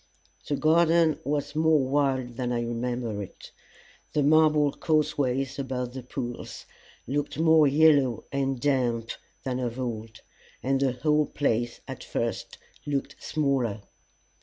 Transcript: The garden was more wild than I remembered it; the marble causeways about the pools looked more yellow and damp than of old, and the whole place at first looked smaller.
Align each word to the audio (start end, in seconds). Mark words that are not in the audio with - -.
The 0.47 0.55
garden 0.55 1.19
was 1.23 1.55
more 1.55 1.77
wild 1.77 2.35
than 2.35 2.51
I 2.51 2.63
remembered 2.63 3.19
it; 3.21 3.51
the 4.13 4.23
marble 4.23 4.71
causeways 4.71 5.59
about 5.59 5.93
the 5.93 6.01
pools 6.01 6.65
looked 7.05 7.37
more 7.37 7.67
yellow 7.67 8.23
and 8.31 8.59
damp 8.59 9.11
than 9.43 9.59
of 9.59 9.79
old, 9.79 10.21
and 10.63 10.79
the 10.81 10.93
whole 10.93 11.27
place 11.27 11.81
at 11.87 12.03
first 12.03 12.57
looked 12.87 13.15
smaller. 13.19 13.83